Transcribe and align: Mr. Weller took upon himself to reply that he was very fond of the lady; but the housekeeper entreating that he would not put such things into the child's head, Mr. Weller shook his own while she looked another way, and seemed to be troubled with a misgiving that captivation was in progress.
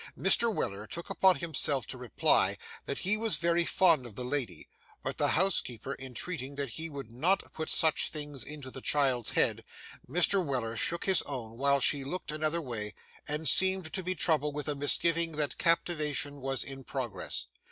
Mr. 0.17 0.51
Weller 0.51 0.87
took 0.87 1.11
upon 1.11 1.35
himself 1.35 1.85
to 1.85 1.95
reply 1.95 2.57
that 2.87 2.97
he 3.01 3.17
was 3.17 3.37
very 3.37 3.63
fond 3.63 4.07
of 4.07 4.15
the 4.15 4.25
lady; 4.25 4.67
but 5.03 5.17
the 5.19 5.27
housekeeper 5.37 5.95
entreating 5.99 6.55
that 6.55 6.69
he 6.69 6.89
would 6.89 7.11
not 7.11 7.53
put 7.53 7.69
such 7.69 8.09
things 8.09 8.43
into 8.43 8.71
the 8.71 8.81
child's 8.81 9.29
head, 9.37 9.63
Mr. 10.09 10.43
Weller 10.43 10.75
shook 10.75 11.05
his 11.05 11.21
own 11.27 11.55
while 11.55 11.79
she 11.79 12.03
looked 12.03 12.31
another 12.31 12.61
way, 12.63 12.95
and 13.27 13.47
seemed 13.47 13.93
to 13.93 14.01
be 14.01 14.15
troubled 14.15 14.55
with 14.55 14.67
a 14.67 14.73
misgiving 14.73 15.33
that 15.33 15.59
captivation 15.59 16.37
was 16.41 16.63
in 16.63 16.83
progress. 16.83 17.45